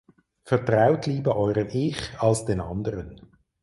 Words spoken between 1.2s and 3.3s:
Eurem Ich als den anderen!